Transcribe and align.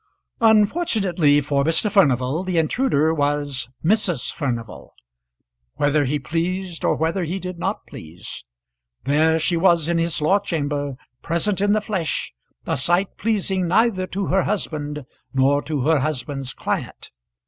Unfortunately 0.39 1.41
for 1.41 1.63
Mr. 1.63 1.91
Furnival, 1.91 2.41
the 2.41 2.57
intruder 2.57 3.13
was 3.13 3.69
Mrs. 3.85 4.31
Furnival 4.33 4.95
whether 5.75 6.05
he 6.05 6.17
pleased 6.17 6.83
or 6.83 6.95
whether 6.95 7.23
he 7.23 7.37
did 7.37 7.59
not 7.59 7.85
please. 7.85 8.43
There 9.03 9.37
she 9.37 9.57
was 9.57 9.87
in 9.87 9.99
his 9.99 10.19
law 10.19 10.39
chamber, 10.39 10.95
present 11.21 11.61
in 11.61 11.73
the 11.73 11.81
flesh, 11.81 12.33
a 12.65 12.77
sight 12.77 13.15
pleasing 13.15 13.67
neither 13.67 14.07
to 14.07 14.25
her 14.25 14.41
husband 14.41 15.05
nor 15.35 15.61
to 15.61 15.81
her 15.81 15.99
husband's 15.99 16.55
client. 16.55 17.11